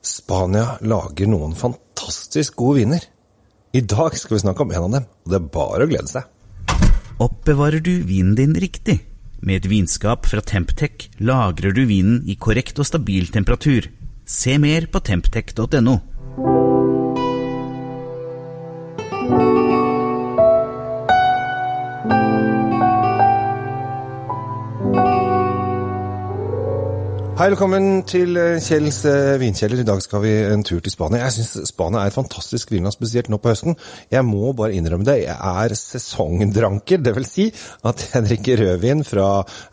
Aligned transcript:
Spania 0.00 0.78
lager 0.80 1.28
noen 1.28 1.52
fantastisk 1.56 2.56
gode 2.60 2.80
viner. 2.80 3.04
I 3.76 3.82
dag 3.84 4.16
skal 4.18 4.36
vi 4.36 4.42
snakke 4.42 4.64
om 4.64 4.72
en 4.72 4.86
av 4.86 4.94
dem, 4.96 5.08
og 5.24 5.32
det 5.32 5.38
er 5.38 5.50
bare 5.54 5.86
å 5.86 5.90
glede 5.90 6.10
seg. 6.10 6.26
Oppbevarer 7.20 7.82
du 7.84 7.92
vinen 8.08 8.34
din 8.38 8.56
riktig? 8.56 8.96
Med 9.44 9.60
et 9.60 9.70
vinskap 9.70 10.26
fra 10.28 10.40
Temptec 10.44 11.10
lagrer 11.20 11.76
du 11.76 11.84
vinen 11.88 12.22
i 12.28 12.36
korrekt 12.40 12.80
og 12.80 12.88
stabil 12.88 13.28
temperatur. 13.32 13.88
Se 14.24 14.56
mer 14.60 14.88
på 14.88 15.02
temptec.no. 15.04 15.96
Hei, 27.40 27.46
velkommen 27.48 28.02
til 28.04 28.36
eh, 28.36 28.58
Kjells 28.60 28.98
eh, 29.08 29.38
vinkjeller. 29.40 29.80
I 29.80 29.86
dag 29.88 30.02
skal 30.04 30.20
vi 30.20 30.32
en 30.44 30.60
tur 30.60 30.82
til 30.84 30.92
Spania. 30.92 31.22
Jeg 31.22 31.38
syns 31.38 31.70
Spania 31.70 32.02
er 32.02 32.10
et 32.10 32.16
fantastisk 32.18 32.68
vinland, 32.74 32.92
spesielt 32.92 33.30
nå 33.32 33.38
på 33.40 33.48
høsten. 33.48 33.78
Jeg 34.12 34.26
må 34.28 34.50
bare 34.52 34.76
innrømme 34.76 35.08
det, 35.08 35.22
jeg 35.22 35.38
er 35.64 35.72
sesongdranker. 35.80 37.00
Det 37.00 37.14
vil 37.16 37.24
si 37.24 37.46
at 37.88 38.04
jeg 38.10 38.26
drikker 38.26 38.60
rødvin 38.60 39.00
fra 39.08 39.30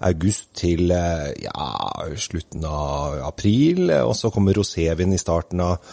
august 0.07 0.53
til 0.61 0.95
eh, 0.95 1.33
ja, 1.43 1.67
slutten 2.15 2.63
av 2.71 3.19
april, 3.33 3.91
og 3.99 4.15
så 4.15 4.31
kommer 4.31 4.55
rosévin 4.55 5.11
i 5.11 5.19
starten 5.19 5.67
av 5.67 5.83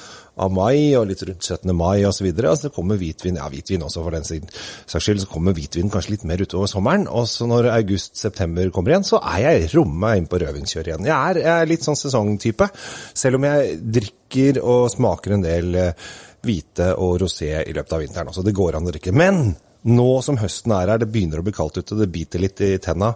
av 0.40 0.50
mai, 0.54 0.94
og 0.98 1.06
litt 1.10 1.22
rundt 1.26 1.46
17. 1.46 1.70
mai 1.76 2.04
osv. 2.08 2.26
Og, 2.32 2.42
og 2.50 2.58
så 2.58 2.70
kommer 2.74 2.98
hvitvin, 3.00 3.38
ja 3.38 3.46
hvitvin 3.50 3.84
også 3.86 4.02
for 4.04 4.16
den 4.16 4.26
saks 4.26 5.06
skyld, 5.06 5.22
så 5.22 5.30
kommer 5.30 5.56
hvitvin 5.56 5.92
kanskje 5.92 6.16
litt 6.16 6.26
mer 6.28 6.42
utover 6.42 6.70
sommeren. 6.70 7.06
Og 7.06 7.28
så 7.30 7.48
når 7.50 7.70
august-september 7.74 8.72
kommer 8.74 8.94
igjen, 8.94 9.06
så 9.06 9.22
er 9.22 9.44
jeg 9.44 9.70
rommet 9.76 10.20
inn 10.20 10.28
på 10.30 10.40
rødvinskjøret 10.42 10.92
igjen. 10.92 11.10
Jeg 11.10 11.16
er, 11.16 11.42
jeg 11.44 11.54
er, 11.54 11.70
litt 11.70 11.86
sånn 11.86 11.98
sesongtype, 11.98 12.70
selv 13.14 13.40
om 13.40 13.48
jeg 13.48 13.78
drikker 13.98 14.60
og 14.62 14.88
smaker 14.92 15.36
en 15.36 15.46
del 15.46 15.78
eh, 15.80 16.08
hvite 16.44 16.90
og 17.00 17.16
rosé 17.22 17.54
i 17.62 17.74
løpet 17.76 17.96
av 17.96 18.04
vinteren. 18.04 18.32
også. 18.32 18.44
det 18.44 18.56
går 18.56 18.78
an 18.78 18.90
å 18.90 18.94
drikke. 18.94 19.14
Men 19.16 19.44
nå 19.84 20.10
som 20.24 20.38
høsten 20.40 20.72
er 20.74 20.94
her, 20.94 21.00
det 21.00 21.10
begynner 21.12 21.40
å 21.40 21.46
bli 21.46 21.54
kaldt 21.56 21.78
ute, 21.80 21.98
det 21.98 22.12
biter 22.12 22.42
litt 22.42 22.60
i 22.64 22.76
tenna. 22.82 23.12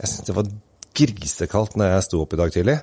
Jeg 0.00 0.12
syns 0.12 0.28
det 0.28 0.36
var 0.36 0.52
grisekaldt 1.00 1.78
når 1.80 1.94
jeg 1.94 2.06
sto 2.08 2.20
opp 2.22 2.34
i 2.36 2.40
dag 2.40 2.52
tidlig. 2.54 2.78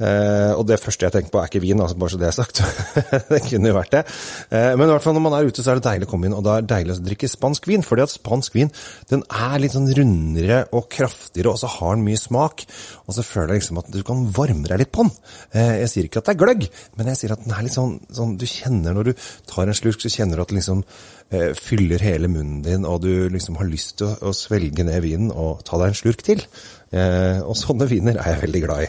Uh, 0.00 0.56
og 0.56 0.64
det 0.64 0.78
første 0.80 1.04
jeg 1.04 1.12
tenker 1.12 1.32
på, 1.32 1.40
er 1.42 1.50
ikke 1.50 1.60
vin, 1.60 1.80
altså 1.84 1.98
bare 2.00 2.12
så 2.14 2.20
det 2.20 2.28
er 2.30 2.36
sagt. 2.36 2.62
det 3.32 3.42
kunne 3.44 3.68
jo 3.68 3.76
vært 3.76 3.92
det. 3.98 4.00
Uh, 4.48 4.72
men 4.80 4.86
i 4.86 4.92
hvert 4.94 5.04
fall 5.04 5.16
når 5.16 5.24
man 5.26 5.36
er 5.36 5.50
ute, 5.50 5.60
så 5.60 5.74
er 5.74 5.80
det 5.80 5.84
deilig 5.84 6.08
å 6.08 6.12
komme 6.14 6.28
inn, 6.28 6.36
og 6.36 6.44
da 6.46 6.56
er 6.56 6.64
det 6.64 6.72
deilig 6.72 6.96
å 6.96 7.04
drikke 7.04 7.28
spansk 7.28 7.68
vin. 7.68 7.84
fordi 7.84 8.06
at 8.06 8.14
spansk 8.14 8.56
vin 8.56 8.72
den 9.12 9.26
er 9.28 9.60
litt 9.60 9.76
sånn 9.76 9.90
rundere 9.98 10.62
og 10.72 10.88
kraftigere, 10.92 11.52
og 11.52 11.60
så 11.60 11.68
har 11.76 11.98
den 11.98 12.06
mye 12.08 12.20
smak. 12.20 12.64
Og 13.04 13.16
så 13.18 13.26
føler 13.26 13.54
jeg 13.54 13.64
liksom 13.64 13.82
at 13.82 13.92
du 13.92 14.00
kan 14.06 14.24
varme 14.36 14.64
deg 14.70 14.84
litt 14.86 14.94
på 14.96 15.04
den. 15.04 15.14
Uh, 15.52 15.76
jeg 15.82 15.92
sier 15.92 16.08
ikke 16.08 16.24
at 16.24 16.30
det 16.30 16.36
er 16.36 16.42
gløgg, 16.46 16.66
men 16.96 17.12
jeg 17.12 17.20
sier 17.20 17.36
at 17.36 17.44
den 17.44 17.56
er 17.56 17.68
litt 17.68 17.76
sånn, 17.76 17.98
sånn 18.16 18.36
Du 18.40 18.48
kjenner 18.48 18.96
når 18.96 19.10
du 19.10 19.24
tar 19.50 19.68
en 19.68 19.76
slurk, 19.76 20.00
så 20.00 20.12
kjenner 20.12 20.40
du 20.40 20.46
at 20.46 20.52
det 20.52 20.62
liksom 20.62 20.84
fyller 21.30 22.02
hele 22.02 22.26
munnen 22.26 22.64
din, 22.64 22.82
og 22.82 23.04
du 23.04 23.28
liksom 23.30 23.54
har 23.60 23.68
lyst 23.70 24.00
til 24.00 24.16
å, 24.18 24.32
svelge 24.34 24.82
ned 24.82 24.98
vinen 25.04 25.28
og 25.30 25.60
ta 25.62 25.78
deg 25.78 25.92
en 25.92 25.98
slurk 26.00 26.24
til. 26.26 26.42
og 26.90 27.54
sånne 27.54 27.86
viner 27.86 28.18
er 28.18 28.32
jeg 28.32 28.40
veldig 28.48 28.62
glad 28.64 28.82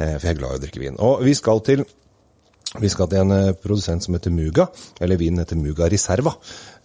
Eh, 0.00 0.14
for 0.16 0.28
jeg 0.28 0.36
er 0.36 0.40
glad 0.40 0.51
i 0.52 0.58
å 0.58 0.62
drikke 0.62 0.82
vin. 0.82 1.00
Og 1.02 1.24
vi 1.26 1.34
skal 1.38 1.62
til 1.66 1.84
vi 2.80 2.88
skal 2.88 3.08
til 3.10 3.20
en 3.20 3.34
eh, 3.36 3.54
produsent 3.60 4.04
som 4.04 4.14
heter 4.16 4.32
Muga, 4.32 4.64
eller 5.02 5.20
vinen 5.20 5.42
heter 5.42 5.58
Muga 5.60 5.90
Reserva. 5.92 6.32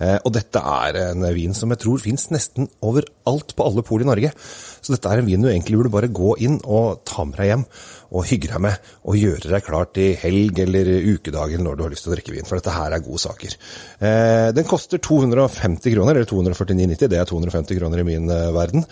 Eh, 0.04 0.18
og 0.20 0.34
dette 0.36 0.60
er 0.60 0.98
en 1.06 1.24
vin 1.34 1.56
som 1.56 1.72
jeg 1.72 1.80
tror 1.80 2.02
fins 2.04 2.28
nesten 2.34 2.68
overalt 2.84 3.54
på 3.56 3.64
alle 3.64 3.84
pol 3.88 4.04
i 4.04 4.10
Norge. 4.10 4.34
Så 4.36 4.92
dette 4.94 5.08
er 5.08 5.22
en 5.22 5.30
vin 5.30 5.40
du 5.42 5.48
egentlig 5.48 5.80
burde 5.80 5.94
bare 5.94 6.12
gå 6.12 6.36
inn 6.44 6.60
og 6.66 7.06
ta 7.08 7.24
med 7.28 7.40
deg 7.40 7.52
hjem 7.52 7.64
og 8.08 8.28
hygge 8.28 8.52
deg 8.52 8.64
med. 8.68 8.92
Og 9.08 9.20
gjøre 9.20 9.54
deg 9.54 9.64
klar 9.64 9.88
til 9.96 10.20
helg 10.20 10.60
eller 10.66 10.92
ukedagen 11.08 11.64
når 11.64 11.80
du 11.80 11.86
har 11.86 11.96
lyst 11.96 12.08
til 12.08 12.12
å 12.12 12.18
drikke 12.18 12.36
vin. 12.36 12.48
For 12.48 12.60
dette 12.60 12.76
her 12.76 12.98
er 12.98 13.06
gode 13.08 13.24
saker. 13.24 13.58
Eh, 14.12 14.50
den 14.60 14.68
koster 14.68 15.00
250 15.00 15.96
kroner, 15.96 16.20
eller 16.20 16.28
249,90. 16.28 17.08
Det 17.16 17.22
er 17.22 17.32
250 17.32 17.80
kroner 17.80 18.04
i 18.04 18.08
min 18.08 18.28
verden. 18.28 18.84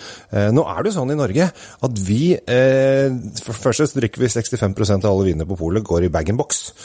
Nå 0.55 0.63
er 0.63 0.79
det 0.79 0.91
jo 0.93 0.97
sånn 1.01 1.11
i 1.11 1.17
Norge 1.19 1.45
at 1.85 1.99
vi 2.05 2.21
For 2.45 3.75
så 3.75 3.87
drikker 3.91 4.21
vi 4.21 4.29
65% 4.31 5.05
av 5.05 5.11
alle 5.11 5.29
vinene 5.29 5.47
på 5.47 5.57
polet 5.59 5.83
går 5.85 6.07
i 6.07 6.11
bag-in-box. 6.13 6.63
Eh, 6.75 6.84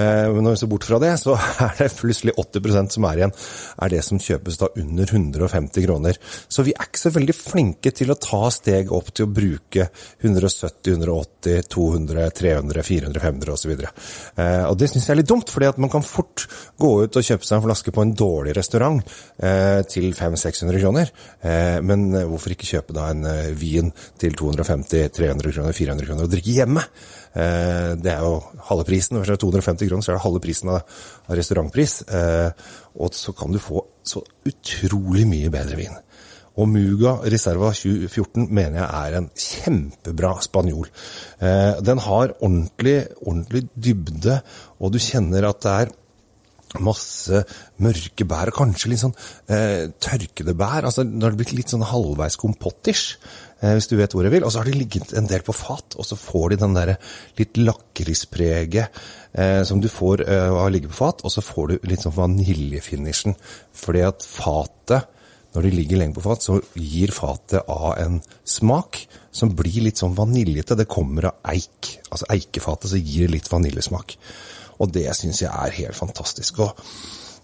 men 0.00 0.44
når 0.44 0.54
vi 0.54 0.60
ser 0.62 0.70
bort 0.70 0.86
fra 0.88 1.00
det, 1.02 1.12
så 1.20 1.36
er 1.66 1.74
det 1.78 1.90
plutselig 1.98 2.34
80% 2.40 2.96
som 2.96 3.06
er 3.08 3.20
igjen, 3.20 3.34
er 3.84 3.92
det 3.92 4.02
som 4.06 4.20
kjøpes 4.22 4.60
da 4.60 4.70
under 4.80 5.14
150 5.14 5.86
kroner. 5.86 6.18
Så 6.48 6.64
vi 6.66 6.74
er 6.74 6.88
ikke 6.88 7.02
så 7.02 7.12
veldig 7.14 7.36
flinke 7.36 7.92
til 7.96 8.12
å 8.12 8.18
ta 8.20 8.42
steg 8.54 8.92
opp 8.96 9.12
til 9.14 9.28
å 9.28 9.32
bruke 9.34 9.88
170, 10.22 10.96
180, 10.96 11.68
200, 11.70 12.30
300, 12.40 12.84
400, 12.86 13.22
500 13.26 13.54
osv. 13.54 13.74
Og 14.70 14.78
det 14.80 14.90
syns 14.90 15.08
jeg 15.08 15.14
er 15.14 15.20
litt 15.22 15.30
dumt, 15.30 15.50
fordi 15.52 15.70
at 15.70 15.80
man 15.82 15.92
kan 15.92 16.04
fort 16.06 16.46
gå 16.80 16.92
ut 17.04 17.18
og 17.20 17.26
kjøpe 17.26 17.46
seg 17.46 17.58
en 17.58 17.66
flaske 17.68 17.94
på 17.94 18.04
en 18.04 18.14
dårlig 18.16 18.54
restaurant 18.56 19.00
eh, 19.42 19.80
til 19.90 20.10
500-600 20.16 20.82
kroner. 20.82 21.12
Eh, 21.40 21.78
men 21.84 22.08
hvorfor 22.14 22.54
ikke 22.54 22.68
kjøpe 22.68 22.96
da 22.96 23.10
en 23.12 23.26
vin 23.58 23.90
til 24.20 24.36
250, 24.38 25.10
300 25.16 25.56
kroner, 25.56 25.76
400 25.76 26.08
kroner 26.08 26.28
og 26.28 26.34
drikke 26.34 26.56
hjemme? 26.60 26.84
Det 27.30 28.10
er 28.10 28.24
jo 28.26 28.40
halve 28.66 28.82
prisen. 28.88 29.20
Hvis 29.20 29.28
det 29.30 29.36
er 29.36 29.42
250 29.44 29.89
kroner, 29.90 30.06
så 30.06 30.12
er 30.12 30.18
det 30.18 30.24
halve 30.24 30.42
prisen 30.44 30.72
av, 30.72 31.00
restaurantpris. 31.30 31.96
Og 32.96 33.18
så 33.18 33.34
kan 33.36 33.52
du 33.52 33.60
få 33.62 33.84
så 34.06 34.22
utrolig 34.48 35.26
mye 35.28 35.50
bedre 35.52 35.78
vin. 35.78 35.98
Og 36.60 36.66
Muga 36.68 37.14
Reserva 37.30 37.70
2014 37.76 38.48
mener 38.50 38.80
jeg 38.80 38.90
er 38.90 39.16
en 39.16 39.28
kjempebra 39.38 40.32
spanjol. 40.44 40.90
Den 41.86 42.02
har 42.04 42.34
ordentlig, 42.40 42.96
ordentlig 43.22 43.62
dybde, 43.78 44.40
og 44.80 44.92
du 44.92 44.98
kjenner 45.00 45.46
at 45.48 45.62
det 45.64 45.76
er 45.76 45.94
masse 46.78 47.42
mørke 47.82 48.26
bær, 48.28 48.52
og 48.52 48.58
kanskje 48.60 48.92
litt 48.92 49.02
sånn 49.02 49.14
eh, 49.50 49.90
tørkede 50.02 50.54
bær. 50.58 50.86
altså 50.86 51.02
Det 51.02 51.24
har 51.24 51.38
blitt 51.38 51.54
litt 51.56 51.72
sånn 51.72 51.86
halvveis 51.86 52.38
kompottish, 52.38 53.16
eh, 53.60 53.74
hvis 53.74 53.90
du 53.90 53.96
vet 53.98 54.14
hvor 54.14 54.26
jeg 54.26 54.34
vil. 54.36 54.46
Og 54.46 54.52
så 54.52 54.62
har 54.62 54.70
de 54.70 54.76
ligget 54.78 55.14
en 55.18 55.26
del 55.30 55.42
på 55.46 55.56
fat, 55.56 55.96
og 55.98 56.06
så 56.06 56.18
får 56.18 56.52
de 56.52 56.60
den 56.62 56.76
derre 56.78 56.98
litt 57.40 57.58
lakrispreget 57.58 59.00
eh, 59.32 59.62
som 59.66 59.82
du 59.82 59.88
får 59.90 60.22
eh, 60.28 60.46
av 60.46 60.68
å 60.68 60.72
ligge 60.72 60.92
på 60.92 61.00
fat, 61.00 61.24
og 61.26 61.34
så 61.34 61.44
får 61.44 61.72
du 61.72 61.90
litt 61.90 62.06
sånn 62.06 62.14
vaniljefinishen. 62.18 63.34
Fordi 63.74 64.04
at 64.06 64.22
fatet, 64.26 65.10
når 65.56 65.66
de 65.66 65.74
ligger 65.74 65.98
lenge 65.98 66.14
på 66.14 66.22
fat, 66.28 66.46
så 66.46 66.60
gir 66.78 67.10
fatet 67.14 67.66
av 67.66 67.96
en 67.98 68.20
smak 68.46 69.02
som 69.34 69.50
blir 69.58 69.82
litt 69.88 69.98
sånn 69.98 70.14
vaniljete. 70.14 70.78
Det 70.78 70.86
kommer 70.90 71.32
av 71.32 71.50
eik. 71.50 71.96
Altså 72.12 72.30
eikefatet 72.30 72.94
så 72.94 73.02
gir 73.02 73.26
det 73.26 73.40
litt 73.40 73.50
vaniljesmak. 73.50 74.14
Og 74.80 74.92
det 74.94 75.08
syns 75.16 75.42
jeg 75.44 75.50
er 75.52 75.78
helt 75.82 75.98
fantastisk. 75.98 76.62
Og 76.64 76.78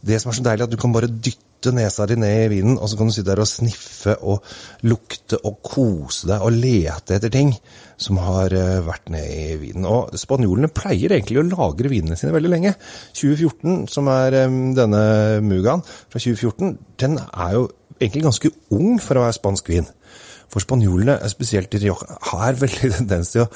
det 0.07 0.21
som 0.23 0.31
er 0.31 0.39
så 0.39 0.47
deilig, 0.47 0.67
at 0.67 0.73
du 0.73 0.79
kan 0.81 0.95
bare 0.95 1.11
dytte 1.11 1.73
nesa 1.75 2.07
di 2.07 2.19
ned 2.21 2.45
i 2.45 2.51
vinen, 2.53 2.77
og 2.79 2.89
så 2.89 2.99
kan 2.99 3.09
du 3.09 3.15
sitte 3.15 3.31
der 3.31 3.43
og 3.43 3.49
sniffe 3.51 4.15
og 4.23 4.45
lukte 4.87 5.41
og 5.49 5.59
kose 5.67 6.29
deg 6.31 6.45
og 6.45 6.55
lete 6.55 7.17
etter 7.17 7.33
ting 7.33 7.55
som 8.01 8.21
har 8.21 8.53
eh, 8.55 8.85
vært 8.85 9.09
ned 9.13 9.27
i 9.33 9.57
vinen. 9.61 9.89
Og 9.89 10.15
spanjolene 10.21 10.71
pleier 10.73 11.17
egentlig 11.17 11.41
å 11.41 11.47
lagre 11.49 11.91
vinene 11.91 12.19
sine 12.19 12.35
veldig 12.37 12.53
lenge. 12.53 12.75
2014, 13.17 13.87
som 13.93 14.13
er 14.13 14.37
eh, 14.43 14.61
denne 14.77 15.03
Mugaen 15.45 15.85
fra 15.87 16.21
2014, 16.21 16.77
den 17.03 17.19
er 17.25 17.57
jo 17.57 17.67
egentlig 17.97 18.27
ganske 18.29 18.53
ung 18.77 19.01
for 19.03 19.17
å 19.17 19.27
være 19.27 19.39
spansk 19.39 19.73
vin. 19.73 19.89
For 20.53 20.63
spanjolene, 20.63 21.17
spesielt 21.29 21.75
i 21.77 21.81
Rioja, 21.83 22.17
har 22.31 22.59
veldig 22.61 22.91
tendens 22.99 23.33
til 23.35 23.45
å 23.45 23.49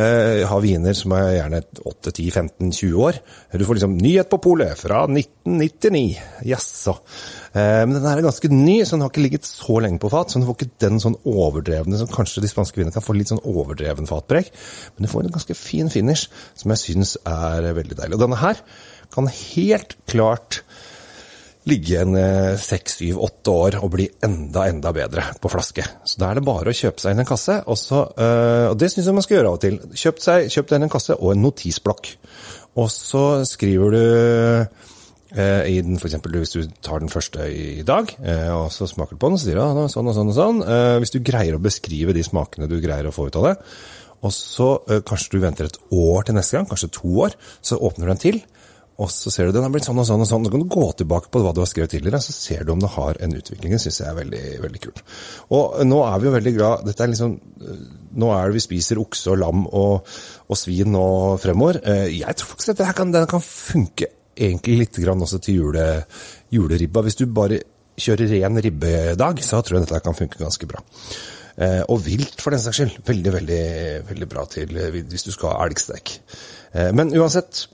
eh, 0.00 0.44
ha 0.48 0.60
viner 0.62 0.96
som 0.96 1.12
er 1.16 1.34
gjerne 1.36 1.60
8-10-15-20 1.82 2.96
år. 3.04 3.20
Du 3.52 3.64
får 3.68 3.78
liksom 3.78 3.96
'Nyhet 3.98 4.30
på 4.32 4.40
polet' 4.42 4.80
fra 4.80 5.04
1999. 5.06 6.18
Jaså. 6.48 6.96
Eh, 7.52 7.84
men 7.84 7.98
den 7.98 8.08
er 8.10 8.24
ganske 8.24 8.50
ny, 8.52 8.80
så 8.82 8.96
den 8.96 9.06
har 9.06 9.12
ikke 9.12 9.26
ligget 9.26 9.48
så 9.48 9.78
lenge 9.84 10.00
på 10.02 10.10
fat. 10.12 10.32
Så 10.32 10.40
den 10.40 10.48
får 10.48 10.58
ikke 10.58 10.84
den 10.86 11.00
sånn 11.04 11.18
overdrevne 11.28 12.00
som 12.00 12.10
kanskje 12.12 12.44
de 12.44 12.52
spanske 12.52 12.80
vinene 12.80 12.96
kan 12.96 13.04
få 13.04 13.16
litt 13.16 13.32
sånn 13.32 13.44
overdreven 13.44 14.08
fatpreg. 14.10 14.50
Men 14.96 15.06
du 15.06 15.12
får 15.12 15.26
en 15.26 15.36
ganske 15.38 15.58
fin 15.58 15.92
finish, 15.92 16.28
som 16.58 16.74
jeg 16.74 16.84
syns 16.84 17.16
er 17.28 17.72
veldig 17.76 17.98
deilig. 17.98 18.18
Og 18.18 18.24
denne 18.24 18.40
her 18.40 18.62
kan 19.14 19.28
helt 19.32 19.96
klart 20.10 20.62
ligge 21.68 22.00
en 22.00 22.16
eh, 22.18 22.56
seks, 22.60 22.98
syv, 23.00 23.20
åtte 23.26 23.52
år 23.52 23.78
og 23.82 23.92
bli 23.94 24.08
enda, 24.24 24.66
enda 24.70 24.92
bedre 24.96 25.24
på 25.40 25.50
flaske. 25.52 25.84
Så 26.08 26.20
da 26.20 26.30
er 26.30 26.38
det 26.38 26.46
bare 26.46 26.72
å 26.72 26.76
kjøpe 26.76 27.02
seg 27.02 27.14
inn 27.14 27.22
en 27.24 27.28
kasse, 27.28 27.60
og, 27.66 27.78
så, 27.80 28.04
eh, 28.16 28.66
og 28.70 28.76
det 28.80 28.90
syns 28.92 29.08
jeg 29.08 29.16
man 29.16 29.26
skal 29.26 29.38
gjøre 29.38 29.52
av 29.52 29.58
og 29.58 29.64
til. 29.64 29.78
Kjøp, 29.92 30.22
deg 30.24 30.76
inn 30.78 30.88
en 30.88 30.94
kasse 30.94 31.16
og 31.18 31.32
en 31.34 31.44
notisblokk. 31.44 32.12
Og 32.78 32.90
så 32.92 33.24
skriver 33.48 33.94
du 33.96 34.00
eh, 34.00 35.62
i 35.68 35.78
den, 35.84 36.00
for 36.00 36.08
eksempel, 36.08 36.38
Hvis 36.40 36.56
du 36.56 36.74
tar 36.84 37.02
den 37.02 37.12
første 37.12 37.48
i 37.52 37.84
dag, 37.86 38.14
og 38.54 38.68
så 38.72 38.88
smaker 38.88 39.16
du 39.16 39.20
på 39.20 39.32
den, 39.32 39.40
så 39.40 39.48
sier 39.48 39.58
du 39.60 39.88
sånn 39.92 40.08
og 40.08 40.16
sånn 40.16 40.32
og 40.32 40.36
sånn. 40.36 40.62
Hvis 41.02 41.12
du 41.12 41.18
greier 41.20 41.58
å 41.58 41.62
beskrive 41.62 42.16
de 42.16 42.24
smakene 42.24 42.70
du 42.70 42.78
greier 42.80 43.10
å 43.10 43.12
få 43.12 43.28
ut 43.28 43.40
av 43.40 43.50
det, 43.50 43.56
og 44.24 44.32
så 44.34 44.70
kanskje 45.06 45.36
du 45.36 45.42
venter 45.42 45.68
et 45.68 45.76
år 45.94 46.24
til 46.26 46.38
neste 46.38 46.56
gang, 46.56 46.66
kanskje 46.70 46.94
to 46.96 47.12
år, 47.26 47.36
så 47.60 47.76
åpner 47.76 48.08
du 48.08 48.12
den 48.14 48.22
til 48.22 48.40
og 48.98 49.10
så 49.14 49.30
ser 49.30 49.46
du 49.46 49.54
den 49.54 49.62
har 49.62 49.70
blitt 49.70 49.86
sånn 49.86 50.00
og 50.02 50.06
sånn 50.08 50.24
og 50.24 50.26
sånn. 50.26 50.46
Så 50.46 50.50
kan 50.50 50.62
du 50.64 50.72
gå 50.74 50.86
tilbake 50.98 51.30
på 51.30 51.42
hva 51.44 51.52
du 51.54 51.60
har 51.62 51.68
skrevet 51.70 51.92
tidligere, 51.94 52.18
så 52.22 52.34
ser 52.34 52.64
du 52.66 52.72
om 52.74 52.80
det 52.82 52.90
har 52.96 53.20
en 53.22 53.36
utvikling. 53.38 53.76
Det 53.76 53.82
syns 53.84 54.00
jeg 54.02 54.10
er 54.10 54.16
veldig, 54.16 54.42
veldig 54.64 54.82
kult. 54.82 55.02
Og 55.54 55.78
nå 55.86 56.00
er 56.02 56.18
vi 56.18 56.28
jo 56.28 56.34
veldig 56.34 56.54
glad 56.56 56.82
Dette 56.88 57.04
er 57.04 57.12
liksom 57.12 57.36
Nå 58.18 58.30
er 58.34 58.48
det 58.48 58.56
vi 58.56 58.64
spiser 58.64 58.98
okse 58.98 59.30
og 59.30 59.38
lam 59.38 59.64
og, 59.68 60.08
og 60.48 60.58
svin 60.58 60.90
nå 60.90 61.06
fremover. 61.38 61.78
Eh, 61.86 62.18
jeg 62.18 62.38
tror 62.40 62.50
faktisk 62.50 62.72
dette 62.72 62.88
her 62.88 62.96
kan, 62.96 63.12
den 63.14 63.28
kan 63.30 63.44
funke 63.44 64.08
egentlig 64.34 64.78
litt 64.82 65.00
grann 65.04 65.22
også 65.22 65.38
til 65.44 65.60
jule, 65.60 65.86
juleribba. 66.54 67.04
Hvis 67.06 67.20
du 67.20 67.26
bare 67.30 67.60
kjører 67.98 68.32
ren 68.32 68.58
ribbedag, 68.64 69.42
så 69.44 69.62
tror 69.62 69.78
jeg 69.78 69.86
dette 69.86 70.02
kan 70.02 70.18
funke 70.18 70.40
ganske 70.40 70.70
bra. 70.70 70.82
Eh, 71.58 71.82
og 71.90 72.04
vilt, 72.06 72.40
for 72.42 72.54
den 72.54 72.62
saks 72.62 72.80
skyld. 72.80 73.00
Veldig, 73.06 73.32
veldig, 73.34 73.64
veldig 74.10 74.30
bra 74.30 74.46
til 74.50 74.74
hvis 74.94 75.26
du 75.26 75.32
skal 75.34 75.54
ha 75.54 75.66
elgstek. 75.66 76.18
Eh, 76.72 76.90
men 76.96 77.14
uansett, 77.14 77.66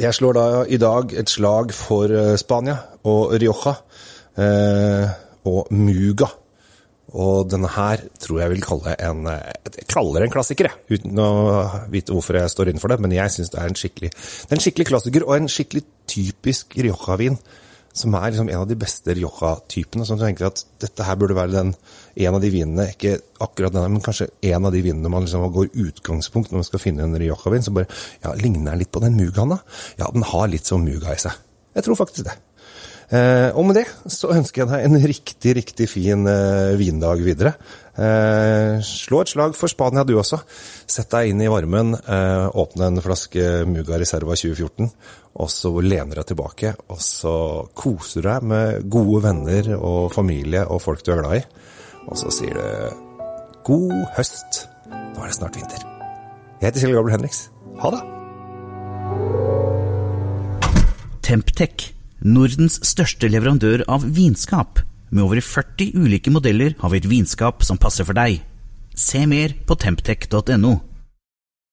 jeg 0.00 0.16
slår 0.16 0.36
da 0.38 0.44
i 0.72 0.78
dag 0.80 1.12
et 1.20 1.28
slag 1.28 1.72
for 1.76 2.12
eh, 2.12 2.36
Spania 2.40 2.78
og 3.08 3.34
Rioja 3.36 3.74
eh, 4.40 5.10
og 5.48 5.72
Muga. 5.74 6.30
Og 7.12 7.50
denne 7.50 7.68
her 7.68 8.00
tror 8.22 8.38
jeg 8.40 8.52
vil 8.54 8.62
kalle 8.64 8.94
en 9.04 9.26
Jeg 9.26 9.84
kaller 9.90 10.22
det 10.22 10.30
en 10.30 10.32
klassiker, 10.32 10.70
jeg, 10.70 10.96
uten 10.96 11.18
å 11.20 11.32
vite 11.92 12.14
hvorfor 12.14 12.38
jeg 12.38 12.52
står 12.54 12.70
innenfor 12.70 12.94
det. 12.94 13.00
Men 13.04 13.12
jeg 13.12 13.34
syns 13.34 13.52
det 13.52 13.60
er 13.60 13.68
en 13.68 13.76
skikkelig, 13.76 14.10
det 14.14 14.54
er 14.54 14.56
en 14.56 14.64
skikkelig 14.64 14.88
klassiker, 14.88 15.26
og 15.26 15.36
en 15.36 15.50
skikkelig 15.52 15.84
typisk 16.08 16.78
Rioja-vin 16.78 17.36
som 17.92 18.14
er 18.16 18.30
liksom 18.30 18.48
en 18.48 18.62
av 18.62 18.68
de 18.68 18.76
beste 18.80 19.14
Rioja-typene. 19.16 20.06
Som 20.08 20.20
tenker 20.20 20.48
at 20.48 20.64
dette 20.82 21.06
her 21.06 21.18
burde 21.20 21.36
være 21.36 21.52
den, 21.54 21.72
en 22.26 22.36
av 22.38 22.44
de 22.44 22.50
vinene, 22.52 22.88
ikke 22.94 23.18
akkurat 23.44 23.74
denne, 23.74 23.90
men 23.92 24.04
kanskje 24.04 24.30
en 24.52 24.68
av 24.68 24.72
de 24.74 24.82
vinene 24.84 25.12
man 25.12 25.26
liksom 25.26 25.44
går 25.52 25.72
utgangspunkt 25.86 26.52
når 26.52 26.62
man 26.62 26.68
skal 26.68 26.82
finne 26.82 27.04
en 27.06 27.18
Rioja-vin. 27.20 27.64
Så 27.64 27.74
bare 27.76 27.90
ja, 28.24 28.32
ligner 28.40 28.72
den 28.72 28.84
litt 28.84 28.92
på 28.94 29.02
den 29.04 29.18
Mugaen, 29.18 29.52
da? 29.56 29.60
Ja, 30.00 30.08
den 30.14 30.24
har 30.32 30.48
litt 30.52 30.68
sånn 30.68 30.86
Muga 30.88 31.12
i 31.12 31.20
seg. 31.20 31.36
Jeg 31.76 31.86
tror 31.86 32.00
faktisk 32.00 32.28
det. 32.28 32.36
Eh, 33.12 33.50
og 33.52 33.66
med 33.68 33.76
det 33.76 33.84
så 34.08 34.30
ønsker 34.32 34.62
jeg 34.62 34.70
deg 34.70 34.86
en 34.86 34.96
riktig, 35.10 35.52
riktig 35.58 35.88
fin 35.90 36.24
eh, 36.28 36.72
vindag 36.80 37.20
videre. 37.20 37.52
Eh, 37.92 38.78
slå 38.88 39.20
et 39.20 39.32
slag 39.34 39.56
for 39.58 39.68
Spania 39.68 40.04
du 40.08 40.14
også. 40.16 40.38
Sett 40.88 41.12
deg 41.12 41.32
inn 41.32 41.42
i 41.44 41.50
varmen, 41.52 41.92
åpne 41.92 42.88
en 42.88 43.02
flaske 43.04 43.66
Muga 43.68 44.00
Reserva 44.00 44.36
2014, 44.36 44.88
og 45.40 45.52
så 45.52 45.72
lener 45.84 46.20
deg 46.20 46.30
tilbake. 46.32 46.74
Og 46.92 47.00
så 47.04 47.36
koser 47.76 48.24
du 48.24 48.30
deg 48.30 48.48
med 48.48 48.90
gode 48.92 49.22
venner 49.28 49.72
og 49.78 50.12
familie 50.12 50.64
og 50.68 50.82
folk 50.84 51.04
du 51.04 51.12
er 51.14 51.22
glad 51.22 51.40
i. 51.40 51.44
Og 52.08 52.18
så 52.18 52.32
sier 52.34 52.56
du 52.56 53.08
god 53.68 53.96
høst, 54.16 54.66
nå 54.90 55.22
er 55.22 55.28
det 55.28 55.38
snart 55.38 55.60
vinter. 55.60 55.88
Jeg 56.60 56.70
heter 56.70 56.84
Kjell 56.84 56.96
Gabriel 56.96 57.18
Henriks. 57.18 57.46
Ha 57.82 57.92
det! 57.92 58.02
Temptec, 61.22 61.92
Nordens 62.22 62.78
største 62.86 63.26
leverandør 63.26 63.82
av 63.90 64.04
vinskap. 64.14 64.78
Med 65.10 65.24
over 65.24 65.40
40 65.42 65.96
ulike 65.98 66.30
modeller 66.30 66.76
har 66.78 66.92
vi 66.92 67.00
et 67.02 67.08
vinskap 67.10 67.64
som 67.66 67.80
passer 67.82 68.06
for 68.06 68.14
deg. 68.14 68.38
Se 68.94 69.24
mer 69.26 69.56
på 69.66 69.74
temptec.no. 69.74 70.72